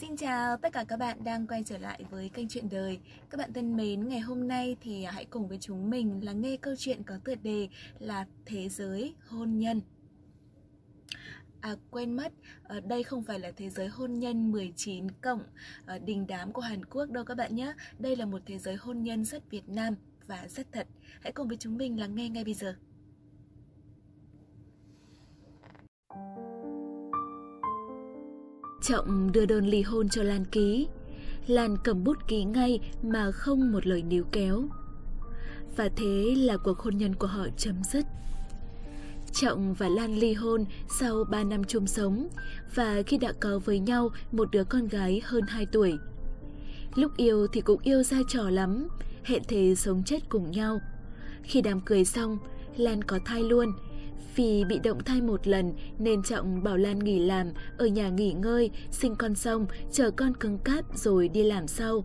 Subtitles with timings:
[0.00, 2.98] Xin chào tất cả các bạn đang quay trở lại với kênh Chuyện Đời.
[3.30, 6.32] Các bạn thân mến, ngày hôm nay thì à, hãy cùng với chúng mình là
[6.32, 7.68] nghe câu chuyện có tựa đề
[7.98, 9.80] là Thế giới hôn nhân.
[11.60, 12.32] À quên mất,
[12.62, 15.42] ờ, đây không phải là thế giới hôn nhân 19 cộng
[15.86, 17.72] ờ, đình đám của Hàn Quốc đâu các bạn nhé.
[17.98, 19.94] Đây là một thế giới hôn nhân rất Việt Nam
[20.26, 20.86] và rất thật.
[21.20, 22.76] Hãy cùng với chúng mình lắng nghe ngay bây giờ.
[28.88, 30.88] Trọng đưa đơn ly hôn cho Lan ký.
[31.46, 34.64] Lan cầm bút ký ngay mà không một lời níu kéo.
[35.76, 38.06] Và thế là cuộc hôn nhân của họ chấm dứt.
[39.32, 40.64] Trọng và Lan ly hôn
[41.00, 42.28] sau 3 năm chung sống
[42.74, 45.98] và khi đã có với nhau một đứa con gái hơn 2 tuổi.
[46.94, 48.88] Lúc yêu thì cũng yêu ra trò lắm,
[49.24, 50.80] hẹn thề sống chết cùng nhau.
[51.42, 52.38] Khi đám cưới xong,
[52.76, 53.72] Lan có thai luôn–
[54.38, 58.32] vì bị động thai một lần nên Trọng bảo Lan nghỉ làm, ở nhà nghỉ
[58.32, 62.04] ngơi, sinh con xong, chờ con cứng cáp rồi đi làm sau.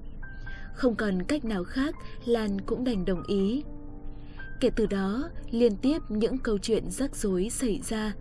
[0.73, 3.63] Không còn cách nào khác, Lan cũng đành đồng ý.
[4.59, 8.13] Kể từ đó, liên tiếp những câu chuyện rắc rối xảy ra.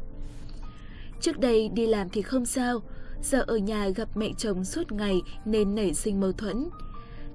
[1.20, 2.82] Trước đây đi làm thì không sao,
[3.22, 6.68] giờ ở nhà gặp mẹ chồng suốt ngày nên nảy sinh mâu thuẫn.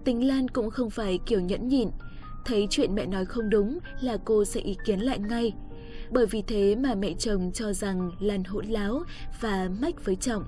[0.03, 1.89] Tính Lan cũng không phải kiểu nhẫn nhịn,
[2.45, 5.53] thấy chuyện mẹ nói không đúng là cô sẽ ý kiến lại ngay.
[6.11, 9.03] Bởi vì thế mà mẹ chồng cho rằng Lan hỗn láo
[9.41, 10.43] và mách với Trọng.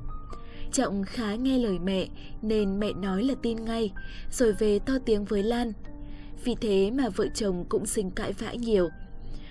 [0.71, 2.07] Trọng khá nghe lời mẹ
[2.41, 3.91] nên mẹ nói là tin ngay,
[4.31, 5.73] rồi về to tiếng với Lan.
[6.43, 8.89] Vì thế mà vợ chồng cũng sinh cãi vã nhiều.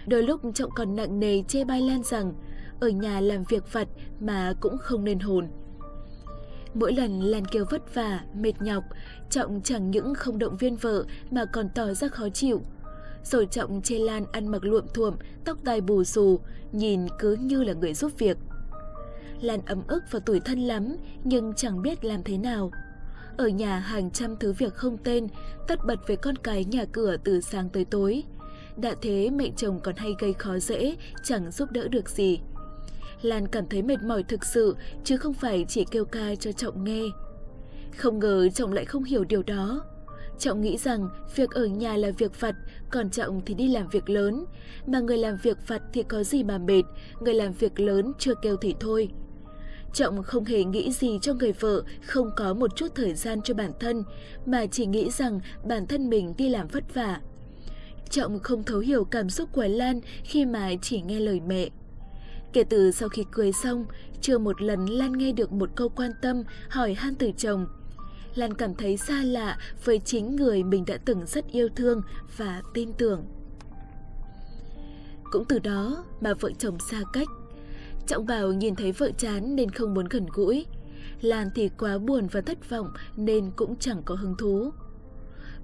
[0.06, 2.32] Đôi lúc Trọng còn nặng nề chê bai Lan rằng
[2.80, 3.88] ở nhà làm việc vặt
[4.20, 5.48] mà cũng không nên hồn.
[6.74, 8.84] Mỗi lần Lan kêu vất vả, mệt nhọc,
[9.30, 12.62] Trọng chẳng những không động viên vợ mà còn tỏ ra khó chịu
[13.24, 16.40] rồi trọng chê Lan ăn mặc luộm thuộm, tóc tai bù xù,
[16.72, 18.36] nhìn cứ như là người giúp việc.
[19.40, 22.70] Lan ấm ức và tủi thân lắm, nhưng chẳng biết làm thế nào.
[23.36, 25.28] Ở nhà hàng trăm thứ việc không tên,
[25.68, 28.22] tất bật với con cái nhà cửa từ sáng tới tối.
[28.76, 32.40] Đã thế mẹ chồng còn hay gây khó dễ, chẳng giúp đỡ được gì.
[33.22, 36.84] Lan cảm thấy mệt mỏi thực sự, chứ không phải chỉ kêu ca cho Trọng
[36.84, 37.02] nghe.
[37.96, 39.84] Không ngờ chồng lại không hiểu điều đó.
[40.38, 42.54] Trọng nghĩ rằng việc ở nhà là việc vặt,
[42.90, 44.44] còn Trọng thì đi làm việc lớn.
[44.86, 46.82] Mà người làm việc vặt thì có gì mà mệt,
[47.20, 49.08] người làm việc lớn chưa kêu thì thôi.
[49.94, 53.54] Trọng không hề nghĩ gì cho người vợ không có một chút thời gian cho
[53.54, 54.02] bản thân,
[54.46, 57.20] mà chỉ nghĩ rằng bản thân mình đi làm vất vả.
[58.10, 61.68] Trọng không thấu hiểu cảm xúc của Lan khi mà chỉ nghe lời mẹ.
[62.52, 63.86] Kể từ sau khi cưới xong,
[64.20, 67.66] chưa một lần Lan nghe được một câu quan tâm hỏi han từ chồng.
[68.34, 72.02] Lan cảm thấy xa lạ với chính người mình đã từng rất yêu thương
[72.36, 73.24] và tin tưởng.
[75.30, 77.28] Cũng từ đó mà vợ chồng xa cách.
[78.06, 80.66] Trọng Bảo nhìn thấy vợ chán nên không muốn gần gũi.
[81.20, 84.70] Lan thì quá buồn và thất vọng nên cũng chẳng có hứng thú.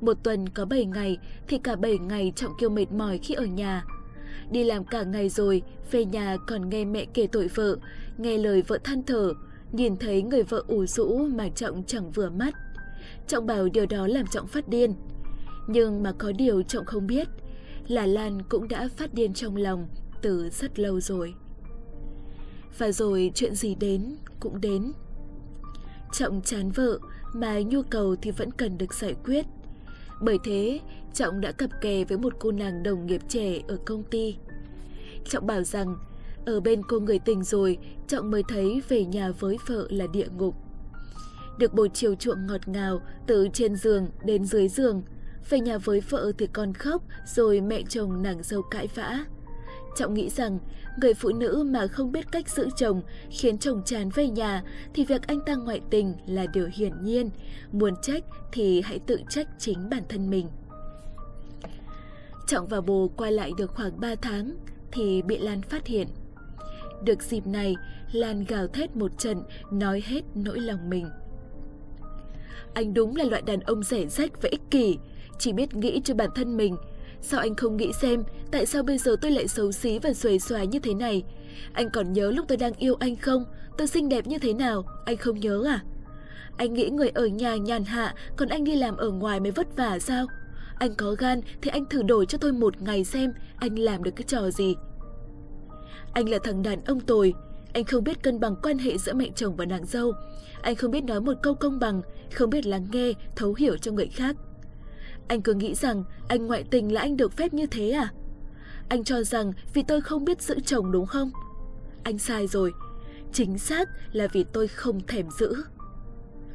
[0.01, 3.45] Một tuần có 7 ngày thì cả 7 ngày Trọng kêu mệt mỏi khi ở
[3.45, 3.85] nhà.
[4.51, 7.77] Đi làm cả ngày rồi, về nhà còn nghe mẹ kể tội vợ,
[8.19, 9.33] nghe lời vợ than thở,
[9.75, 12.55] nhìn thấy người vợ ủ rũ mà Trọng chẳng vừa mắt.
[13.29, 14.95] Trọng bảo điều đó làm Trọng phát điên.
[15.67, 17.29] Nhưng mà có điều Trọng không biết
[17.89, 19.89] là Lan cũng đã phát điên trong lòng
[20.23, 21.34] từ rất lâu rồi.
[22.79, 24.93] Và rồi chuyện gì đến cũng đến.
[26.13, 26.99] Trọng chán vợ
[27.34, 29.47] mà nhu cầu thì vẫn cần được giải quyết.
[30.21, 30.81] Bởi thế,
[31.15, 34.37] Trọng đã cặp kè với một cô nàng đồng nghiệp trẻ ở công ty.
[35.31, 35.97] Trọng bảo rằng,
[36.47, 37.78] ở bên cô người tình rồi,
[38.09, 40.55] Trọng mới thấy về nhà với vợ là địa ngục
[41.59, 45.03] được bồi chiều chuộng ngọt ngào từ trên giường đến dưới giường.
[45.50, 49.25] Về nhà với vợ thì con khóc rồi mẹ chồng nàng dâu cãi vã.
[49.97, 50.59] Trọng nghĩ rằng
[51.00, 54.62] người phụ nữ mà không biết cách giữ chồng khiến chồng chán về nhà
[54.94, 57.31] thì việc anh ta ngoại tình là điều hiển nhiên.
[57.72, 60.49] Muốn trách thì hãy tự trách chính bản thân mình.
[62.47, 64.56] Trọng và bồ quay lại được khoảng 3 tháng
[64.93, 66.09] thì bị Lan phát hiện.
[67.04, 67.76] Được dịp này,
[68.12, 71.09] Lan gào thét một trận, nói hết nỗi lòng mình.
[72.74, 74.98] Anh đúng là loại đàn ông rẻ rách và ích kỷ,
[75.39, 76.77] chỉ biết nghĩ cho bản thân mình.
[77.21, 80.39] Sao anh không nghĩ xem tại sao bây giờ tôi lại xấu xí và xuề
[80.39, 81.22] xòa như thế này?
[81.72, 83.45] Anh còn nhớ lúc tôi đang yêu anh không?
[83.78, 84.84] Tôi xinh đẹp như thế nào?
[85.04, 85.80] Anh không nhớ à?
[86.57, 89.77] Anh nghĩ người ở nhà nhàn hạ, còn anh đi làm ở ngoài mới vất
[89.77, 90.27] vả sao?
[90.78, 94.16] Anh có gan thì anh thử đổi cho tôi một ngày xem anh làm được
[94.16, 94.74] cái trò gì.
[96.15, 97.34] Anh là thằng đàn ông tồi,
[97.72, 100.13] anh không biết cân bằng quan hệ giữa mẹ chồng và nàng dâu.
[100.63, 102.03] Anh không biết nói một câu công bằng,
[102.34, 104.37] không biết lắng nghe, thấu hiểu cho người khác.
[105.28, 108.13] Anh cứ nghĩ rằng anh ngoại tình là anh được phép như thế à?
[108.89, 111.31] Anh cho rằng vì tôi không biết giữ chồng đúng không?
[112.03, 112.72] Anh sai rồi.
[113.33, 115.55] Chính xác là vì tôi không thèm giữ.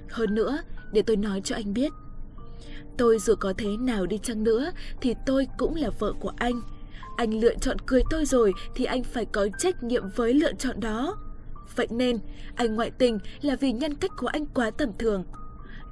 [0.09, 1.91] Hơn nữa, để tôi nói cho anh biết.
[2.97, 4.71] Tôi dù có thế nào đi chăng nữa
[5.01, 6.61] thì tôi cũng là vợ của anh.
[7.19, 10.79] Anh lựa chọn cưới tôi rồi thì anh phải có trách nhiệm với lựa chọn
[10.79, 11.17] đó.
[11.75, 12.19] Vậy nên,
[12.55, 15.23] anh ngoại tình là vì nhân cách của anh quá tầm thường.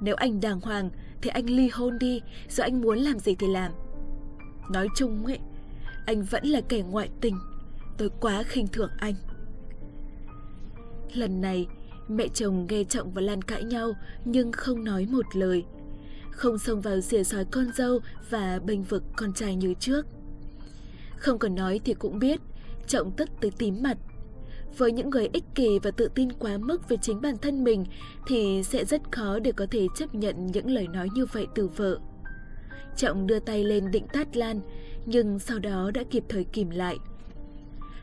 [0.00, 0.90] Nếu anh đàng hoàng
[1.22, 3.72] thì anh ly hôn đi, rồi anh muốn làm gì thì làm.
[4.70, 5.38] Nói chung ấy,
[6.06, 7.38] anh vẫn là kẻ ngoại tình.
[7.98, 9.14] Tôi quá khinh thường anh.
[11.14, 11.66] Lần này,
[12.08, 13.92] mẹ chồng nghe Trọng và Lan cãi nhau
[14.24, 15.64] nhưng không nói một lời.
[16.30, 17.98] Không xông vào xỉa sói con dâu
[18.30, 20.06] và bênh vực con trai như trước.
[21.18, 22.40] Không cần nói thì cũng biết,
[22.86, 23.98] Trọng tức tới tím mặt.
[24.78, 27.84] Với những người ích kỷ và tự tin quá mức về chính bản thân mình
[28.26, 31.68] thì sẽ rất khó để có thể chấp nhận những lời nói như vậy từ
[31.68, 31.98] vợ.
[32.96, 34.60] Trọng đưa tay lên định tát Lan,
[35.06, 36.96] nhưng sau đó đã kịp thời kìm lại.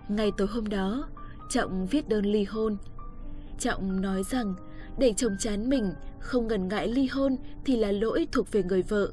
[0.10, 1.10] Ngày tối hôm đó,
[1.50, 2.78] Trọng viết đơn ly hôn.
[3.60, 4.54] Trọng nói rằng
[4.98, 7.36] để chồng chán mình, không ngần ngại ly hôn
[7.66, 9.12] thì là lỗi thuộc về người vợ.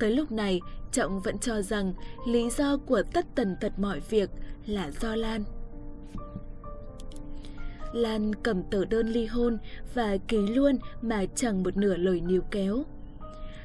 [0.00, 0.60] Tới lúc này,
[0.92, 1.94] Trọng vẫn cho rằng
[2.26, 4.30] lý do của tất tần tật mọi việc
[4.66, 5.44] là do Lan.
[7.92, 9.58] Lan cầm tờ đơn ly hôn
[9.94, 12.82] và ký luôn mà chẳng một nửa lời níu kéo.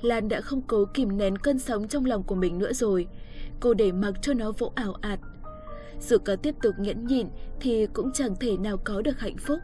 [0.02, 3.08] Lan đã không cố kìm nén cơn sóng trong lòng của mình nữa rồi.
[3.60, 5.20] Cô để mặc cho nó vỗ ảo ạt.
[6.02, 7.28] Dù có tiếp tục nhẫn nhịn
[7.60, 9.60] thì cũng chẳng thể nào có được hạnh phúc.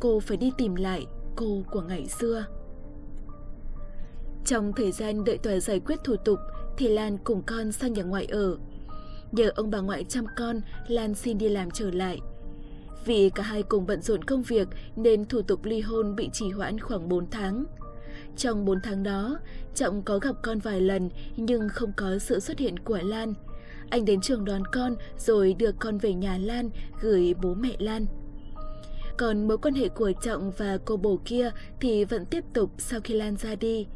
[0.00, 1.06] Cô phải đi tìm lại
[1.36, 2.44] cô của ngày xưa.
[4.46, 6.38] Trong thời gian đợi tòa giải quyết thủ tục
[6.76, 8.56] thì Lan cùng con sang nhà ngoại ở.
[9.32, 12.20] Nhờ ông bà ngoại chăm con, Lan xin đi làm trở lại.
[13.04, 16.50] Vì cả hai cùng bận rộn công việc nên thủ tục ly hôn bị trì
[16.50, 17.64] hoãn khoảng 4 tháng.
[18.36, 19.38] Trong 4 tháng đó,
[19.74, 23.34] Trọng có gặp con vài lần nhưng không có sự xuất hiện của Lan.
[23.90, 26.70] Anh đến trường đón con rồi đưa con về nhà Lan
[27.00, 28.06] gửi bố mẹ Lan.
[29.18, 31.50] Còn mối quan hệ của Trọng và cô bồ kia
[31.80, 33.86] thì vẫn tiếp tục sau khi Lan ra đi.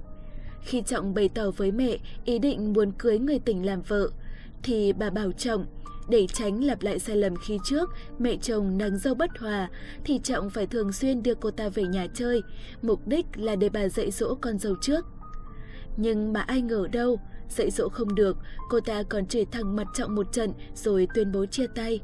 [0.62, 4.10] Khi Trọng bày tỏ với mẹ ý định muốn cưới người tình làm vợ,
[4.62, 5.66] thì bà bảo Trọng
[6.08, 9.68] để tránh lặp lại sai lầm khi trước mẹ chồng nắng dâu bất hòa
[10.04, 12.42] thì Trọng phải thường xuyên đưa cô ta về nhà chơi,
[12.82, 15.06] mục đích là để bà dạy dỗ con dâu trước.
[15.96, 18.36] Nhưng mà ai ngờ đâu, dạy dỗ không được,
[18.70, 22.00] cô ta còn chửi thẳng mặt Trọng một trận rồi tuyên bố chia tay.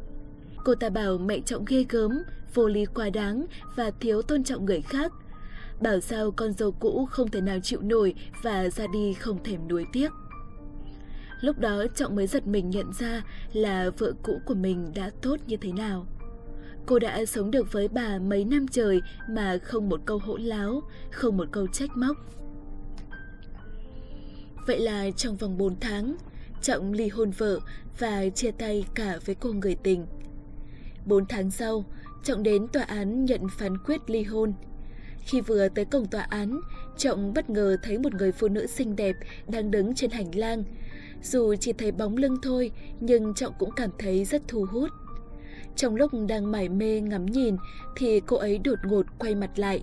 [0.64, 2.22] Cô ta bảo mẹ Trọng ghê gớm,
[2.54, 5.12] vô lý quá đáng và thiếu tôn trọng người khác.
[5.80, 9.68] Bảo sao con dâu cũ không thể nào chịu nổi và ra đi không thèm
[9.68, 10.12] nuối tiếc.
[11.40, 15.36] Lúc đó Trọng mới giật mình nhận ra là vợ cũ của mình đã tốt
[15.46, 16.06] như thế nào.
[16.86, 19.00] Cô đã sống được với bà mấy năm trời
[19.30, 22.16] mà không một câu hỗn láo, không một câu trách móc.
[24.66, 26.16] Vậy là trong vòng 4 tháng,
[26.62, 27.60] Trọng ly hôn vợ
[27.98, 30.06] và chia tay cả với cô người tình.
[31.06, 31.84] 4 tháng sau,
[32.24, 34.52] Trọng đến tòa án nhận phán quyết ly hôn.
[35.26, 36.60] Khi vừa tới cổng tòa án,
[36.96, 39.16] Trọng bất ngờ thấy một người phụ nữ xinh đẹp
[39.48, 40.64] đang đứng trên hành lang.
[41.22, 42.70] Dù chỉ thấy bóng lưng thôi,
[43.00, 44.90] nhưng Trọng cũng cảm thấy rất thu hút.
[45.76, 47.56] Trong lúc đang mải mê ngắm nhìn
[47.96, 49.82] thì cô ấy đột ngột quay mặt lại.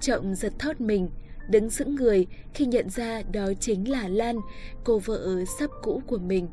[0.00, 1.10] Trọng giật thót mình,
[1.48, 4.36] đứng sững người khi nhận ra đó chính là Lan,
[4.84, 6.48] cô vợ sắp cũ của mình.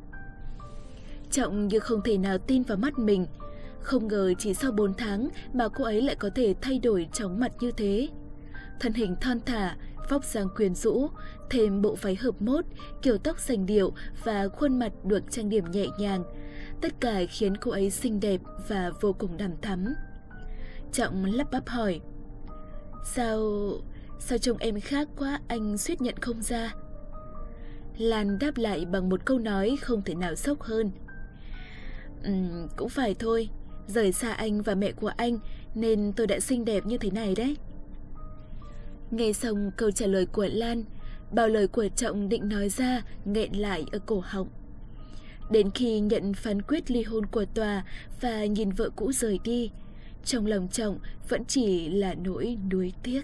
[1.32, 3.26] Trọng như không thể nào tin vào mắt mình.
[3.82, 7.40] Không ngờ chỉ sau 4 tháng mà cô ấy lại có thể thay đổi chóng
[7.40, 8.08] mặt như thế.
[8.80, 9.76] Thân hình thon thả,
[10.10, 11.10] vóc dáng quyến rũ,
[11.50, 12.66] thêm bộ váy hợp mốt,
[13.02, 16.24] kiểu tóc sành điệu và khuôn mặt được trang điểm nhẹ nhàng.
[16.82, 19.94] Tất cả khiến cô ấy xinh đẹp và vô cùng đằm thắm.
[20.92, 22.02] Trọng lắp bắp hỏi.
[23.06, 23.50] Sao...
[24.20, 26.74] sao trông em khác quá anh suýt nhận không ra?
[27.98, 30.92] Lan đáp lại bằng một câu nói không thể nào sốc hơn.
[32.24, 33.50] Um, cũng phải thôi,
[33.94, 35.38] rời xa anh và mẹ của anh
[35.76, 37.58] nên tôi đã xinh đẹp như thế này đấy.
[39.12, 40.84] Nghe xong câu trả lời của Lan,
[41.32, 44.50] bao lời của Trọng định nói ra nghẹn lại ở cổ họng.
[45.50, 47.86] Đến khi nhận phán quyết ly hôn của tòa
[48.22, 49.72] và nhìn vợ cũ rời đi,
[50.26, 53.22] trong lòng Trọng vẫn chỉ là nỗi đuối tiếc.